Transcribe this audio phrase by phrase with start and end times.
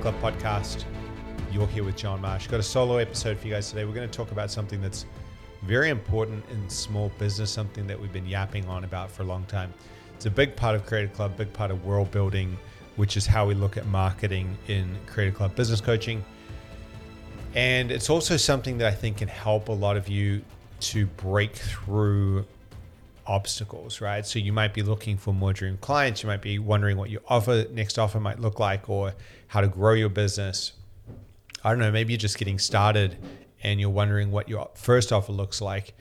[0.00, 0.84] Club Podcast.
[1.52, 2.46] You're here with John Marsh.
[2.46, 3.84] Got a solo episode for you guys today.
[3.84, 5.06] We're going to talk about something that's
[5.62, 9.44] very important in small business, something that we've been yapping on about for a long
[9.44, 9.74] time.
[10.14, 12.56] It's a big part of Creative Club, big part of world building,
[12.96, 16.24] which is how we look at marketing in Creative Club business coaching.
[17.54, 20.42] And it's also something that I think can help a lot of you
[20.80, 22.46] to break through
[23.26, 24.26] obstacles, right?
[24.26, 26.22] So you might be looking for more dream clients.
[26.22, 29.14] You might be wondering what your offer next offer might look like or
[29.48, 30.72] how to grow your business.
[31.64, 33.16] I don't know, maybe you're just getting started
[33.62, 35.94] and you're wondering what your first offer looks like.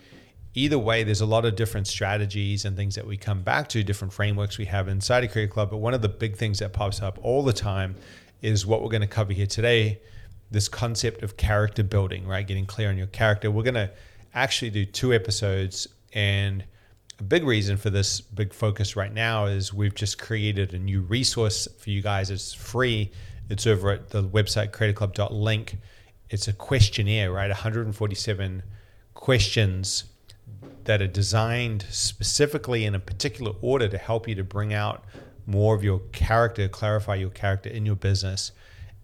[0.53, 3.83] Either way, there's a lot of different strategies and things that we come back to,
[3.83, 5.69] different frameworks we have inside of Creative Club.
[5.69, 7.95] But one of the big things that pops up all the time
[8.41, 9.99] is what we're going to cover here today
[10.51, 12.45] this concept of character building, right?
[12.45, 13.49] Getting clear on your character.
[13.49, 13.89] We're going to
[14.33, 16.63] actually do two episodes and
[17.21, 21.01] a big reason for this big focus right now is we've just created a new
[21.01, 22.31] resource for you guys.
[22.31, 23.11] It's free.
[23.47, 25.77] It's over at the website creativeclub.link.
[26.31, 27.47] It's a questionnaire, right?
[27.47, 28.63] 147
[29.13, 30.05] questions
[30.85, 35.05] that are designed specifically in a particular order to help you to bring out
[35.45, 38.51] more of your character, clarify your character in your business,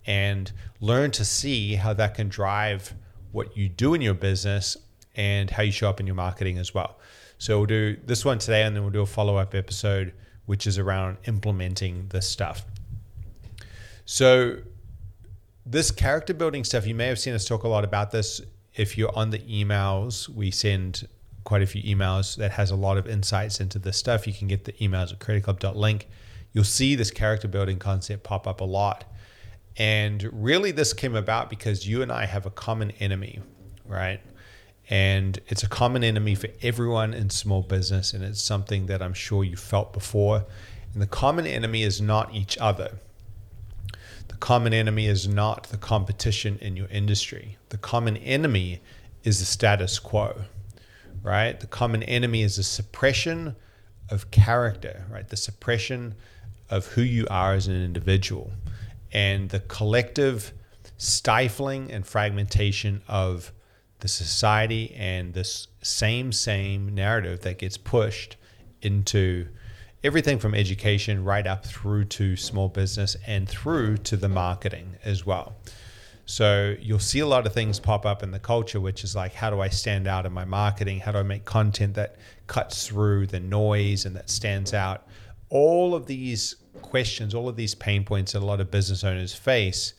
[0.08, 0.52] and
[0.82, 2.96] learn to see how that can drive
[3.32, 4.76] what you do in your business
[5.16, 6.98] and how you show up in your marketing as well.
[7.38, 10.14] So we'll do this one today, and then we'll do a follow up episode,
[10.46, 12.66] which is around implementing this stuff.
[14.06, 14.60] So,
[15.66, 18.42] this character building stuff, you may have seen us talk a lot about this.
[18.74, 21.08] If you're on the emails, we send
[21.44, 24.28] quite a few emails that has a lot of insights into this stuff.
[24.28, 26.08] You can get the emails at creativeclub.link.
[26.54, 29.04] You'll see this character building concept pop up a lot.
[29.78, 33.42] And really, this came about because you and I have a common enemy,
[33.86, 34.20] right?
[34.90, 38.14] And it's a common enemy for everyone in small business.
[38.14, 40.46] And it's something that I'm sure you felt before.
[40.94, 42.92] And the common enemy is not each other.
[44.28, 47.58] The common enemy is not the competition in your industry.
[47.70, 48.82] The common enemy
[49.24, 50.44] is the status quo,
[51.22, 51.60] right?
[51.60, 53.56] The common enemy is the suppression
[54.10, 55.28] of character, right?
[55.28, 56.16] The suppression
[56.70, 58.52] of who you are as an individual
[59.12, 60.54] and the collective
[60.98, 63.52] stifling and fragmentation of
[64.00, 68.38] the society and this same same narrative that gets pushed
[68.82, 69.48] into
[70.04, 75.26] everything from education right up through to small business and through to the marketing as
[75.26, 75.56] well.
[76.26, 79.34] So you'll see a lot of things pop up in the culture, which is like,
[79.34, 81.00] how do I stand out in my marketing?
[81.00, 85.08] How do I make content that cuts through the noise and that stands out?
[85.50, 89.34] All of these questions, all of these pain points that a lot of business owners
[89.34, 89.94] face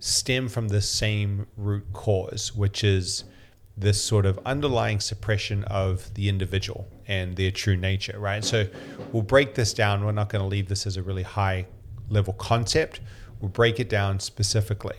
[0.00, 3.24] stem from the same root cause, which is
[3.76, 8.44] this sort of underlying suppression of the individual and their true nature, right?
[8.44, 8.66] So
[9.12, 10.04] we'll break this down.
[10.04, 11.66] We're not going to leave this as a really high
[12.08, 13.00] level concept.
[13.40, 14.96] We'll break it down specifically.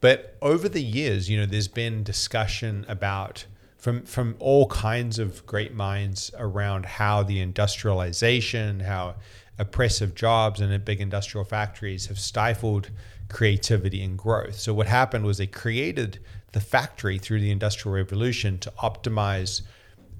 [0.00, 3.46] But over the years, you know, there's been discussion about
[3.76, 9.16] from from all kinds of great minds around how the industrialization, how
[9.58, 12.90] oppressive jobs and big industrial factories have stifled
[13.28, 14.58] creativity and growth.
[14.58, 16.18] So what happened was they created
[16.52, 19.62] the factory through the industrial revolution to optimize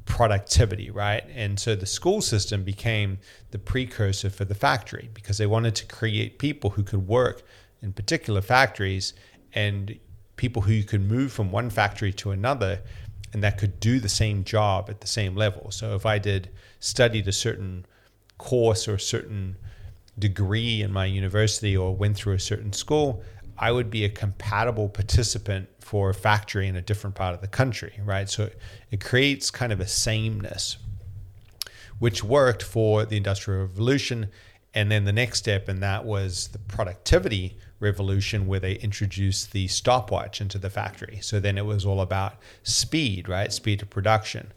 [0.04, 1.24] productivity, right?
[1.34, 3.18] And so the school system became
[3.50, 7.42] the precursor for the factory because they wanted to create people who could work
[7.82, 9.14] in particular factories
[9.54, 9.98] and
[10.36, 12.80] people who you could move from one factory to another
[13.32, 15.70] and that could do the same job at the same level.
[15.70, 16.50] So if I did
[16.80, 17.86] studied a certain
[18.38, 19.56] course or a certain
[20.18, 23.22] degree in my university or went through a certain school,
[23.58, 27.48] I would be a compatible participant for a factory in a different part of the
[27.48, 28.28] country, right?
[28.28, 28.50] So
[28.90, 30.76] it creates kind of a sameness,
[31.98, 34.28] which worked for the Industrial Revolution.
[34.72, 39.68] And then the next step in that was the productivity revolution, where they introduced the
[39.68, 41.18] stopwatch into the factory.
[41.20, 43.52] So then it was all about speed, right?
[43.52, 44.52] Speed of production.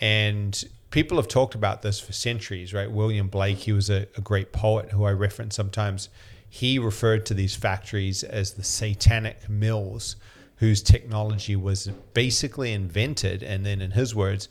[0.00, 2.90] And people have talked about this for centuries, right?
[2.90, 6.08] William Blake, he was a, a great poet who I reference sometimes.
[6.48, 10.16] He referred to these factories as the satanic mills,
[10.56, 14.48] whose technology was basically invented, and then, in his words,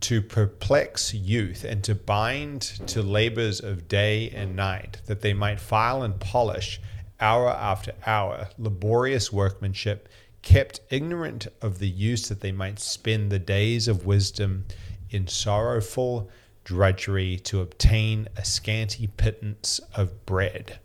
[0.00, 5.60] to perplex youth and to bind to labors of day and night, that they might
[5.60, 6.80] file and polish
[7.20, 10.08] hour after hour laborious workmanship,
[10.40, 14.64] kept ignorant of the use that they might spend the days of wisdom
[15.10, 16.30] in sorrowful
[16.64, 20.78] drudgery to obtain a scanty pittance of bread.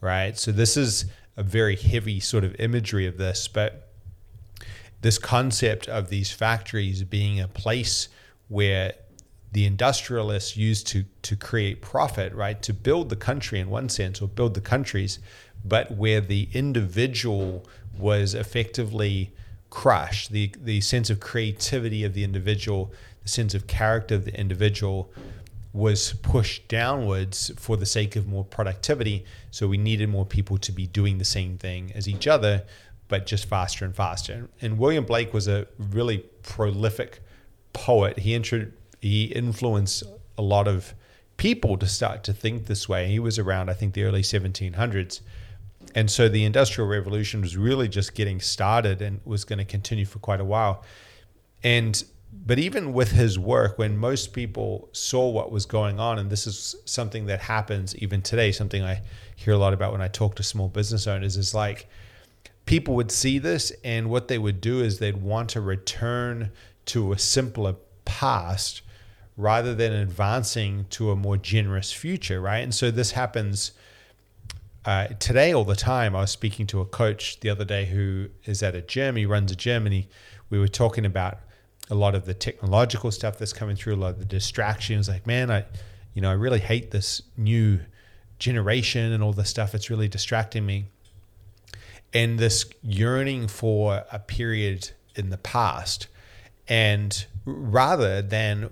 [0.00, 0.38] Right?
[0.38, 1.06] So, this is
[1.36, 3.88] a very heavy sort of imagery of this, but
[5.02, 8.08] this concept of these factories being a place
[8.48, 8.94] where
[9.52, 12.60] the industrialists used to to create profit, right?
[12.62, 15.18] To build the country in one sense, or build the countries,
[15.64, 17.66] but where the individual
[17.96, 19.34] was effectively
[19.68, 22.92] crushed, the the sense of creativity of the individual,
[23.22, 25.10] the sense of character of the individual
[25.72, 29.24] was pushed downwards for the sake of more productivity.
[29.50, 32.64] So we needed more people to be doing the same thing as each other,
[33.08, 34.48] but just faster and faster.
[34.60, 37.20] And William Blake was a really prolific
[37.72, 38.18] poet.
[38.18, 38.70] He intro-
[39.00, 40.02] he influenced
[40.36, 40.94] a lot of
[41.36, 43.08] people to start to think this way.
[43.08, 45.20] He was around, I think, the early 1700s.
[45.94, 50.06] And so the Industrial Revolution was really just getting started and was going to continue
[50.06, 50.84] for quite a while.
[51.64, 56.30] And but even with his work, when most people saw what was going on, and
[56.30, 59.02] this is something that happens even today, something I
[59.36, 61.88] hear a lot about when I talk to small business owners, is like
[62.64, 66.50] people would see this, and what they would do is they'd want to return
[66.86, 67.76] to a simpler
[68.06, 68.80] past
[69.36, 72.60] rather than advancing to a more generous future, right?
[72.60, 73.72] And so this happens
[74.84, 76.16] uh, today all the time.
[76.16, 79.16] I was speaking to a coach the other day who is at a gym.
[79.16, 80.08] He runs a gym, and he
[80.48, 81.38] we were talking about
[81.92, 85.08] a lot of the technological stuff that's coming through, a lot of the distractions.
[85.08, 85.66] Like, man, I,
[86.14, 87.80] you know, I really hate this new
[88.38, 89.74] generation and all the stuff.
[89.74, 90.86] It's really distracting me.
[92.14, 96.08] And this yearning for a period in the past,
[96.66, 98.70] and rather than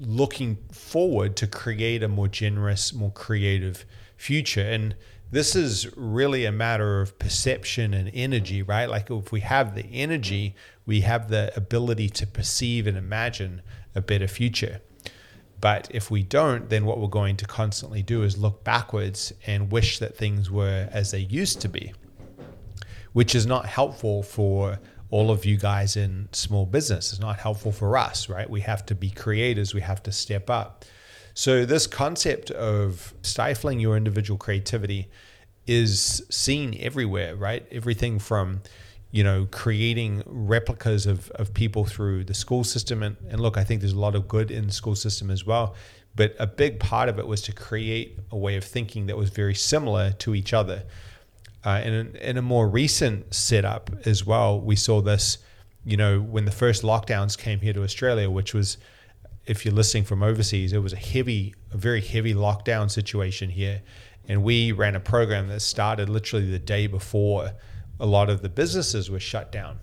[0.00, 3.84] looking forward to create a more generous, more creative
[4.16, 4.62] future.
[4.62, 4.94] And
[5.30, 8.88] this is really a matter of perception and energy, right?
[8.88, 10.54] Like if we have the energy,
[10.86, 13.62] we have the ability to perceive and imagine
[13.94, 14.80] a better future.
[15.60, 19.70] But if we don't, then what we're going to constantly do is look backwards and
[19.70, 21.92] wish that things were as they used to be,
[23.12, 24.80] which is not helpful for
[25.10, 27.12] all of you guys in small business.
[27.12, 28.48] It's not helpful for us, right?
[28.48, 30.84] We have to be creators, we have to step up.
[31.34, 35.08] So, this concept of stifling your individual creativity
[35.66, 37.66] is seen everywhere, right?
[37.70, 38.62] Everything from
[39.12, 43.02] you know, creating replicas of, of people through the school system.
[43.02, 45.44] And, and look, I think there's a lot of good in the school system as
[45.44, 45.74] well.
[46.14, 49.30] But a big part of it was to create a way of thinking that was
[49.30, 50.84] very similar to each other.
[51.64, 55.38] Uh, and in, in a more recent setup as well, we saw this,
[55.84, 58.78] you know, when the first lockdowns came here to Australia, which was,
[59.50, 63.82] if you're listening from overseas, it was a heavy, a very heavy lockdown situation here.
[64.28, 67.54] And we ran a program that started literally the day before
[67.98, 69.80] a lot of the businesses were shut down.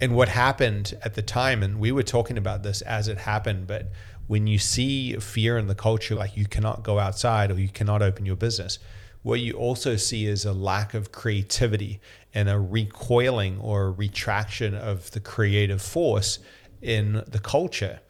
[0.00, 3.68] And what happened at the time, and we were talking about this as it happened,
[3.68, 3.92] but
[4.26, 8.02] when you see fear in the culture, like you cannot go outside or you cannot
[8.02, 8.80] open your business,
[9.22, 12.00] what you also see is a lack of creativity
[12.34, 16.40] and a recoiling or a retraction of the creative force
[16.82, 18.00] in the culture.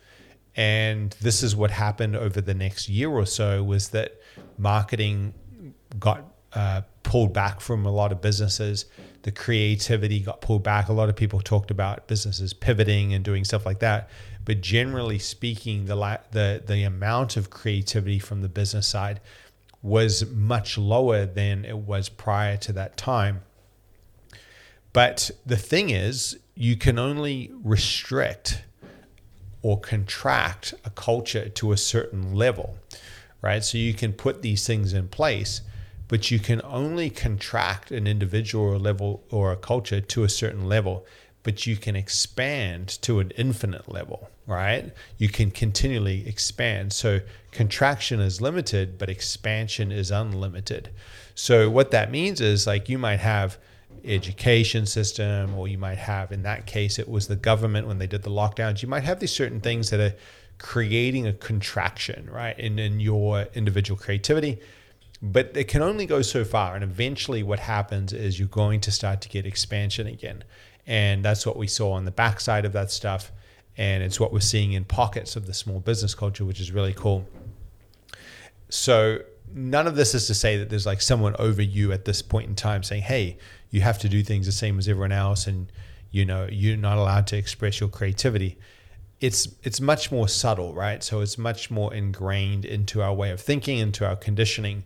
[0.56, 4.20] And this is what happened over the next year or so was that
[4.58, 5.34] marketing
[5.98, 8.86] got uh, pulled back from a lot of businesses.
[9.22, 10.88] The creativity got pulled back.
[10.88, 14.10] A lot of people talked about businesses pivoting and doing stuff like that.
[14.44, 19.20] But generally speaking, the la- the the amount of creativity from the business side
[19.82, 23.42] was much lower than it was prior to that time.
[24.92, 28.64] But the thing is, you can only restrict
[29.62, 32.78] or contract a culture to a certain level,
[33.42, 33.64] right?
[33.64, 35.60] So you can put these things in place,
[36.08, 41.06] but you can only contract an individual level or a culture to a certain level
[41.42, 44.92] but you can expand to an infinite level right?
[45.16, 46.92] You can continually expand.
[46.92, 47.20] So
[47.52, 50.90] contraction is limited but expansion is unlimited.
[51.34, 53.58] So what that means is like you might have
[54.04, 58.06] education system or you might have in that case it was the government when they
[58.06, 60.14] did the lockdowns you might have these certain things that are
[60.58, 64.58] creating a contraction right in, in your individual creativity
[65.22, 66.74] but it can only go so far.
[66.74, 70.44] And eventually, what happens is you're going to start to get expansion again.
[70.86, 73.30] And that's what we saw on the backside of that stuff.
[73.76, 76.94] And it's what we're seeing in pockets of the small business culture, which is really
[76.94, 77.26] cool.
[78.70, 79.20] So,
[79.52, 82.48] none of this is to say that there's like someone over you at this point
[82.48, 83.36] in time saying, hey,
[83.70, 85.46] you have to do things the same as everyone else.
[85.46, 85.70] And,
[86.10, 88.58] you know, you're not allowed to express your creativity
[89.20, 91.02] it's it's much more subtle, right?
[91.02, 94.84] So it's much more ingrained into our way of thinking, into our conditioning,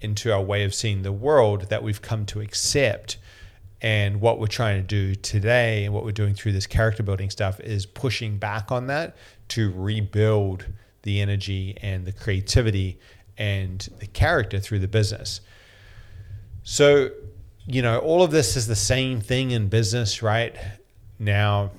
[0.00, 3.18] into our way of seeing the world that we've come to accept.
[3.80, 7.30] And what we're trying to do today and what we're doing through this character building
[7.30, 9.16] stuff is pushing back on that
[9.48, 10.66] to rebuild
[11.02, 12.98] the energy and the creativity
[13.38, 15.42] and the character through the business.
[16.64, 17.10] So,
[17.66, 20.56] you know, all of this is the same thing in business, right?
[21.18, 21.72] Now,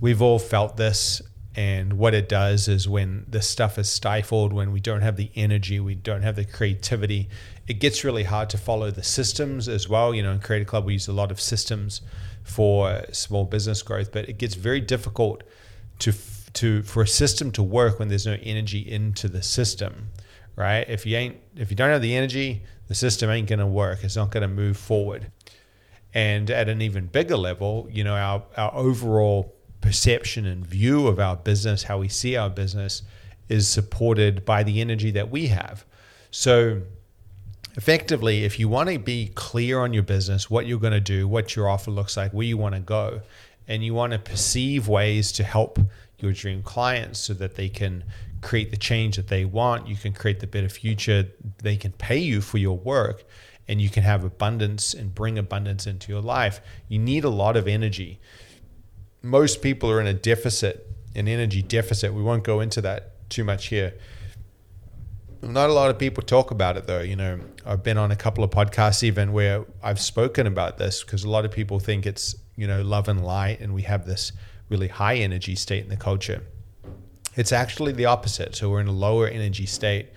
[0.00, 1.22] we've all felt this
[1.54, 5.30] And what it does is when the stuff is stifled, when we don't have the
[5.34, 7.28] energy, we don't have the creativity,
[7.68, 10.14] it gets really hard to follow the systems as well.
[10.14, 12.00] You know, in Creative Club, we use a lot of systems
[12.42, 15.42] for small business growth, but it gets very difficult
[16.00, 16.12] to
[16.54, 20.08] to for a system to work when there's no energy into the system,
[20.56, 20.88] right?
[20.88, 24.04] If you ain't if you don't have the energy, the system ain't going to work.
[24.04, 25.32] It's not going to move forward.
[26.12, 31.18] And at an even bigger level, you know, our our overall perception and view of
[31.18, 33.00] our business, how we see our business,
[33.48, 35.86] is supported by the energy that we have.
[36.30, 36.82] So
[37.78, 41.26] effectively, if you want to be clear on your business, what you're going to do,
[41.26, 43.22] what your offer looks like, where you want to go,
[43.68, 45.78] and you want to perceive ways to help
[46.22, 48.04] your dream clients so that they can
[48.40, 51.28] create the change that they want, you can create the better future,
[51.62, 53.24] they can pay you for your work,
[53.68, 56.60] and you can have abundance and bring abundance into your life.
[56.88, 58.20] You need a lot of energy.
[59.22, 62.12] Most people are in a deficit, an energy deficit.
[62.12, 63.94] We won't go into that too much here
[65.42, 67.00] not a lot of people talk about it though.
[67.00, 71.02] You know, I've been on a couple of podcasts even where I've spoken about this
[71.02, 74.06] because a lot of people think it's, you know, love and light and we have
[74.06, 74.32] this
[74.72, 76.42] really high energy state in the culture.
[77.36, 78.56] It's actually the opposite.
[78.56, 80.08] So we're in a lower energy state.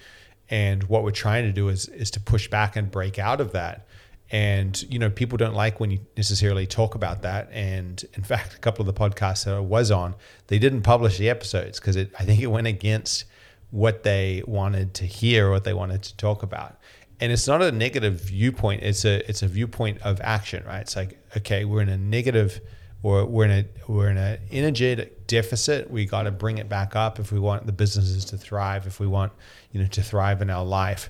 [0.50, 3.52] And what we're trying to do is is to push back and break out of
[3.52, 3.86] that.
[4.32, 7.50] And you know, people don't like when you necessarily talk about that.
[7.52, 10.16] And in fact, a couple of the podcasts that I was on,
[10.48, 13.26] they didn't publish the episodes because I think it went against
[13.72, 16.78] what they wanted to hear, or what they wanted to talk about.
[17.20, 18.84] And it's not a negative viewpoint.
[18.84, 20.82] It's a it's a viewpoint of action, right?
[20.82, 22.62] It's like okay, we're in a negative,
[23.06, 25.92] or we're in a we're in an energetic deficit.
[25.92, 28.88] We got to bring it back up if we want the businesses to thrive.
[28.88, 29.32] If we want
[29.72, 31.10] you know to thrive in our life.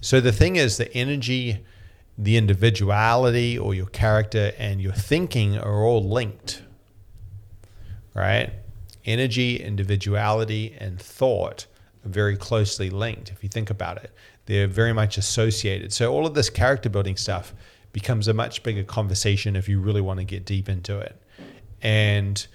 [0.00, 1.64] So the thing is, the energy,
[2.18, 6.62] the individuality, or your character and your thinking are all linked,
[8.14, 8.52] right?
[9.04, 11.66] energy, individuality, and thought
[12.04, 13.30] are very closely linked.
[13.30, 14.10] If you think about it,
[14.46, 15.92] they're very much associated.
[15.92, 17.54] So all of this character building stuff
[17.94, 21.18] becomes a much bigger conversation if you really want to get deep into it.
[21.80, 22.46] And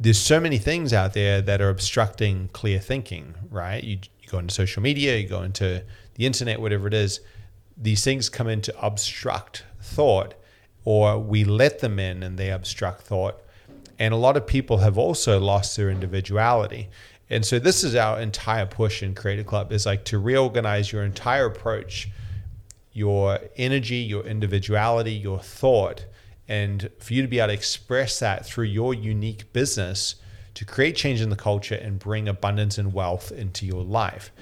[0.00, 3.82] there's so many things out there that are obstructing clear thinking, right?
[3.84, 5.84] You, you go into social media, you go into
[6.16, 7.20] the internet, whatever it is,
[7.76, 10.34] these things come in to obstruct thought,
[10.84, 13.40] or we let them in and they obstruct thought
[13.98, 16.88] and a lot of people have also lost their individuality.
[17.30, 21.02] And so this is our entire push in Creative Club is like to reorganize your
[21.02, 22.08] entire approach,
[22.96, 26.06] your energy, your individuality, your thought,
[26.48, 30.16] and for you to be able to express that through your unique business
[30.54, 34.32] to create change in the culture and bring abundance and wealth into your life.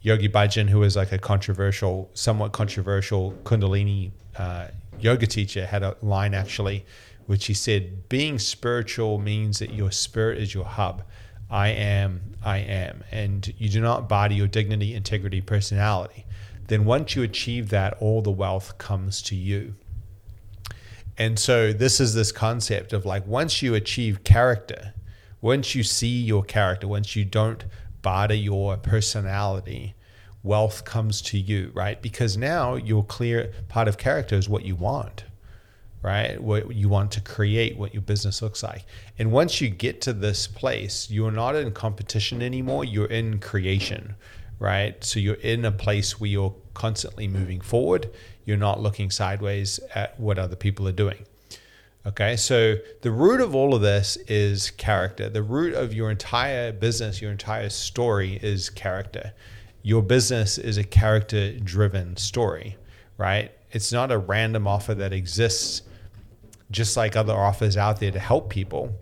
[0.00, 4.68] Yogi Bhajan, who is like a controversial, somewhat controversial Kundalini uh,
[5.00, 6.86] yoga teacher, had a line actually
[7.28, 11.02] which he said, being spiritual means that your spirit is your hub.
[11.50, 13.04] I am, I am.
[13.12, 16.24] And you do not body your dignity, integrity, personality.
[16.68, 19.74] Then once you achieve that, all the wealth comes to you.
[21.16, 24.94] And so this is this concept of like once you achieve character,
[25.40, 27.64] once you see your character, once you don't
[28.02, 29.94] barter your personality,
[30.42, 32.00] wealth comes to you, right?
[32.00, 35.24] Because now your clear part of character is what you want
[36.02, 36.40] right?
[36.40, 38.84] What you want to create, what your business looks like.
[39.18, 44.14] And once you get to this place, you're not in competition anymore, you're in creation,
[44.58, 45.02] right?
[45.02, 48.10] So you're in a place where you're constantly moving forward,
[48.44, 51.24] you're not looking sideways at what other people are doing.
[52.06, 55.28] Okay, so the root of all of this is character.
[55.28, 59.32] The root of your entire business, your entire story is character.
[59.82, 62.76] Your business is a character driven story,
[63.18, 63.52] right?
[63.72, 65.82] It's not a random offer that exists
[66.70, 68.94] just like other offers out there to help people.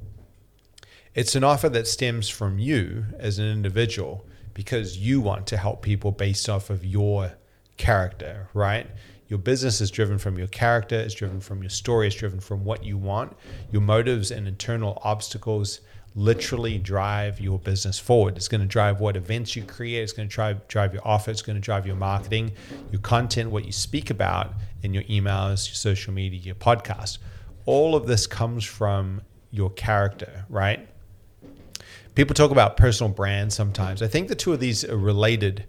[1.15, 5.83] It's an offer that stems from you as an individual because you want to help
[5.83, 7.33] people based off of your
[7.77, 8.87] character, right?
[9.29, 12.65] Your business is driven from your character, it's driven from your story, it's driven from
[12.65, 13.37] what you want.
[13.71, 15.81] Your motives and internal obstacles
[16.15, 18.37] literally drive your business forward.
[18.37, 21.31] It's going to drive what events you create, it's going to drive drive your offer,
[21.31, 22.53] it's going to drive your marketing,
[22.91, 27.19] your content, what you speak about in your emails, your social media, your podcast
[27.67, 29.21] all of this comes from
[29.51, 30.89] your character, right?
[32.17, 34.01] People talk about personal brand sometimes.
[34.03, 35.67] I think the two of these are related.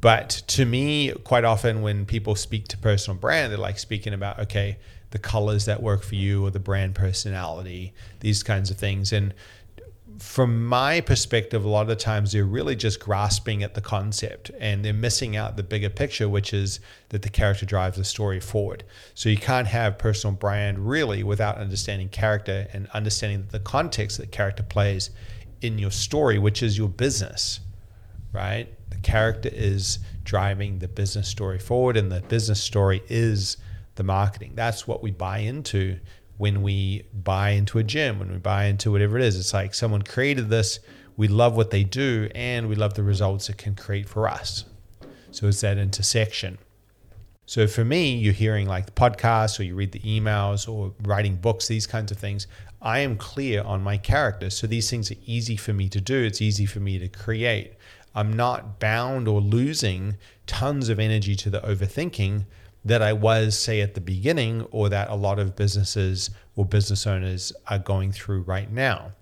[0.00, 4.38] But to me, quite often when people speak to personal brand, they're like speaking about,
[4.38, 4.78] okay,
[5.10, 9.12] the colors that work for you or the brand personality, these kinds of things.
[9.12, 9.34] And
[10.18, 14.52] from my perspective, a lot of the times they're really just grasping at the concept
[14.60, 18.38] and they're missing out the bigger picture, which is that the character drives the story
[18.38, 18.84] forward.
[19.14, 24.30] So you can't have personal brand really without understanding character and understanding the context that
[24.30, 25.10] character plays
[25.62, 27.60] in your story, which is your business,
[28.32, 28.68] right?
[28.90, 33.56] The character is driving the business story forward, and the business story is
[33.94, 34.52] the marketing.
[34.54, 35.98] That's what we buy into
[36.38, 39.38] when we buy into a gym, when we buy into whatever it is.
[39.38, 40.80] It's like someone created this,
[41.16, 44.64] we love what they do, and we love the results it can create for us.
[45.30, 46.58] So it's that intersection.
[47.46, 51.36] So for me, you're hearing like the podcast or you read the emails or writing
[51.36, 52.46] books, these kinds of things.
[52.82, 54.50] I am clear on my character.
[54.50, 56.24] So these things are easy for me to do.
[56.24, 57.74] It's easy for me to create.
[58.14, 62.44] I'm not bound or losing tons of energy to the overthinking
[62.84, 67.06] that I was, say, at the beginning, or that a lot of businesses or business
[67.06, 69.12] owners are going through right now.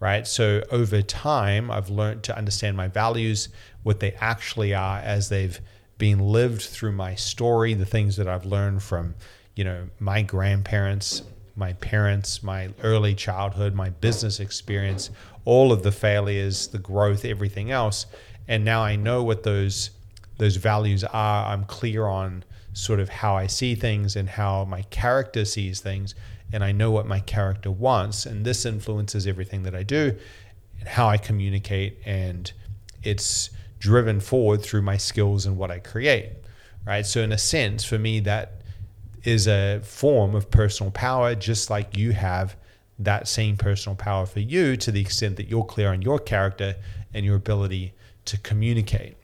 [0.00, 0.26] Right.
[0.26, 3.50] So over time, I've learned to understand my values,
[3.82, 5.60] what they actually are as they've
[5.98, 9.14] been lived through my story, the things that I've learned from,
[9.54, 11.22] you know, my grandparents,
[11.60, 15.10] my parents, my early childhood, my business experience,
[15.44, 18.06] all of the failures, the growth, everything else.
[18.48, 19.90] And now I know what those
[20.38, 21.46] those values are.
[21.46, 26.14] I'm clear on sort of how I see things and how my character sees things.
[26.52, 28.24] And I know what my character wants.
[28.24, 30.16] And this influences everything that I do
[30.80, 31.98] and how I communicate.
[32.06, 32.50] And
[33.02, 36.32] it's driven forward through my skills and what I create.
[36.86, 37.04] Right.
[37.04, 38.59] So, in a sense, for me, that
[39.24, 42.56] is a form of personal power, just like you have
[42.98, 46.76] that same personal power for you to the extent that you're clear on your character
[47.14, 47.92] and your ability
[48.26, 49.16] to communicate.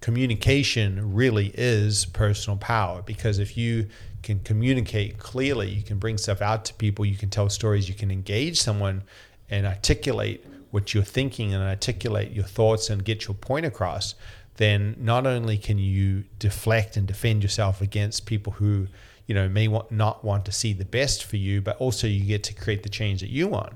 [0.00, 3.86] Communication really is personal power because if you
[4.22, 7.94] can communicate clearly, you can bring stuff out to people, you can tell stories, you
[7.94, 9.02] can engage someone
[9.50, 14.14] and articulate what you're thinking and articulate your thoughts and get your point across,
[14.56, 18.86] then not only can you deflect and defend yourself against people who,
[19.26, 22.24] you know, may want, not want to see the best for you, but also you
[22.24, 23.74] get to create the change that you want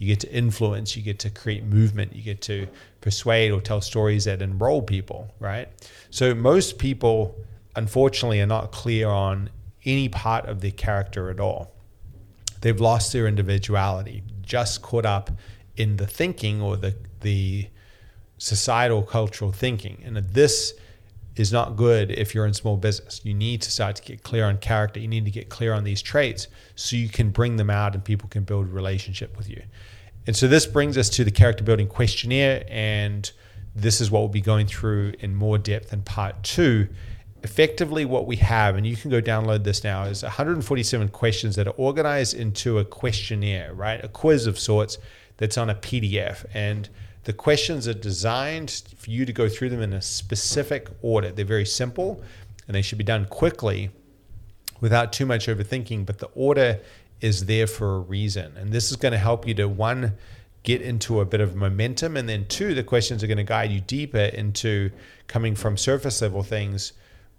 [0.00, 2.66] you get to influence, you get to create movement, you get to
[3.02, 5.68] persuade or tell stories that enroll people, right?
[6.08, 7.36] So most people,
[7.76, 9.50] unfortunately, are not clear on
[9.84, 11.74] any part of their character at all.
[12.62, 15.32] They've lost their individuality, just caught up
[15.76, 17.68] in the thinking or the the
[18.40, 20.02] societal cultural thinking.
[20.02, 20.72] And this
[21.36, 23.20] is not good if you're in small business.
[23.22, 24.98] You need to start to get clear on character.
[24.98, 28.02] You need to get clear on these traits so you can bring them out and
[28.02, 29.62] people can build a relationship with you.
[30.26, 32.64] And so this brings us to the character building questionnaire.
[32.68, 33.30] And
[33.74, 36.88] this is what we'll be going through in more depth in part two.
[37.42, 41.66] Effectively, what we have, and you can go download this now, is 147 questions that
[41.66, 44.02] are organized into a questionnaire, right?
[44.02, 44.96] A quiz of sorts
[45.40, 46.44] that's on a PDF.
[46.54, 46.88] And
[47.24, 51.32] the questions are designed for you to go through them in a specific order.
[51.32, 52.22] They're very simple
[52.68, 53.90] and they should be done quickly
[54.80, 56.78] without too much overthinking, but the order
[57.20, 58.56] is there for a reason.
[58.56, 60.12] And this is going to help you to one,
[60.62, 63.70] get into a bit of momentum, and then two, the questions are going to guide
[63.70, 64.90] you deeper into
[65.26, 66.92] coming from surface level things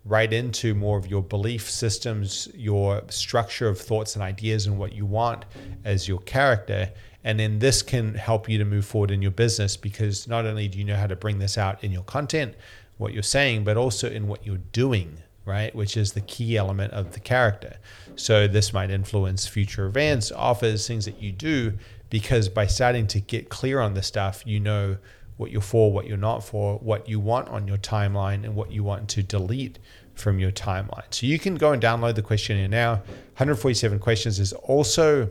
[0.05, 4.93] right into more of your belief systems, your structure of thoughts and ideas, and what
[4.93, 5.45] you want
[5.85, 6.91] as your character.
[7.23, 10.67] And then this can help you to move forward in your business because not only
[10.67, 12.55] do you know how to bring this out in your content,
[12.97, 15.73] what you're saying, but also in what you're doing, right?
[15.75, 17.77] Which is the key element of the character.
[18.15, 21.77] So this might influence future events, offers, things that you do,
[22.09, 24.97] because by starting to get clear on the stuff, you know
[25.37, 28.71] what you're for, what you're not for, what you want on your timeline, and what
[28.71, 29.79] you want to delete
[30.13, 31.11] from your timeline.
[31.11, 32.93] So you can go and download the questionnaire now.
[33.37, 35.29] 147 questions is also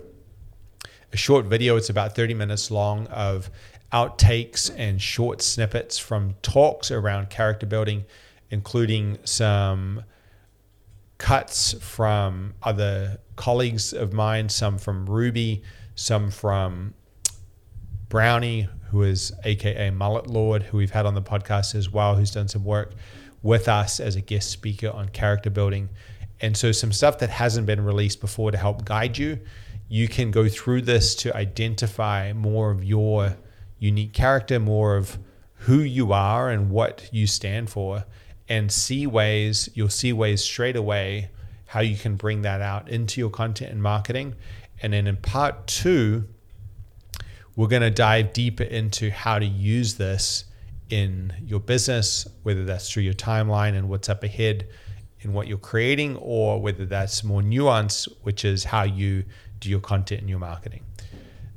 [1.12, 1.76] a short video.
[1.76, 3.50] It's about 30 minutes long of
[3.92, 8.04] outtakes and short snippets from talks around character building,
[8.50, 10.04] including some
[11.18, 15.62] cuts from other colleagues of mine, some from Ruby,
[15.94, 16.94] some from
[18.08, 22.30] Brownie, who is AKA Mullet Lord, who we've had on the podcast as well, who's
[22.30, 22.92] done some work
[23.42, 25.88] with us as a guest speaker on character building.
[26.40, 29.40] And so, some stuff that hasn't been released before to help guide you
[29.92, 33.36] you can go through this to identify more of your
[33.80, 35.18] unique character, more of
[35.52, 38.04] who you are and what you stand for,
[38.48, 41.28] and see ways, you'll see ways straight away
[41.66, 44.36] how you can bring that out into your content and marketing.
[44.80, 46.28] And then in part two,
[47.56, 50.44] we're going to dive deeper into how to use this
[50.88, 54.68] in your business, whether that's through your timeline and what's up ahead
[55.22, 59.24] in what you're creating, or whether that's more nuance, which is how you
[59.58, 60.84] do your content and your marketing.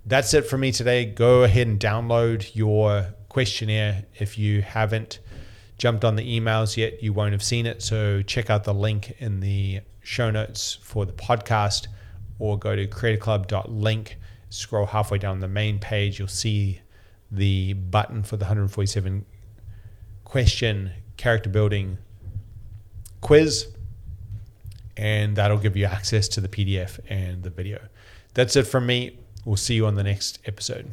[0.06, 1.06] that's it for me today.
[1.06, 5.20] Go ahead and download your questionnaire if you haven't
[5.78, 7.02] jumped on the emails yet.
[7.02, 7.82] You won't have seen it.
[7.82, 11.88] So check out the link in the show notes for the podcast
[12.38, 14.18] or go to creativeclub.link.
[14.50, 16.20] Scroll halfway down the main page.
[16.20, 16.82] You'll see
[17.32, 19.26] the button for the 147
[20.26, 21.98] question character building
[23.24, 23.68] quiz.
[24.96, 27.80] And that'll give you access to the PDF and the video.
[28.36, 29.18] That's it from me.
[29.44, 30.92] We'll see you on the next episode.